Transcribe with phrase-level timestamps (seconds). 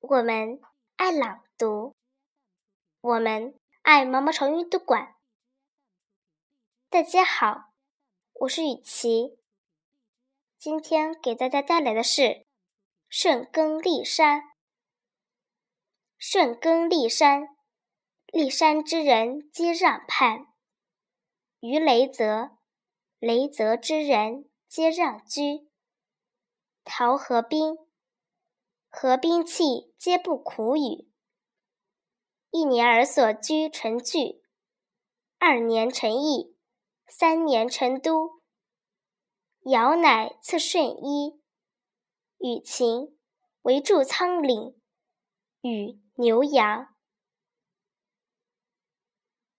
[0.00, 0.60] 我们
[0.96, 1.96] 爱朗读，
[3.00, 5.16] 我们爱毛毛虫阅读馆。
[6.90, 7.72] 大家好，
[8.34, 9.38] 我是雨琪，
[10.58, 12.22] 今天给大家带来的是
[13.08, 14.40] 《顺耕历山》。
[16.18, 17.56] 顺耕历山，
[18.26, 20.46] 历山之人皆让畔；
[21.60, 22.58] 于雷泽，
[23.18, 25.68] 雷泽之人皆让居。
[26.84, 27.85] 陶和冰。
[28.98, 31.06] 和兵器皆不苦与。
[32.50, 34.42] 一年而所居成聚，
[35.38, 36.56] 二年成邑，
[37.06, 38.40] 三年成都。
[39.64, 41.38] 尧乃赐舜衣，
[42.38, 43.18] 与禽
[43.60, 44.76] 为筑仓廪，
[45.60, 46.95] 与牛羊。